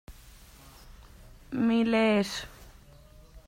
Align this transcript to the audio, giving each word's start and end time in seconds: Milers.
Milers. 1.67 2.33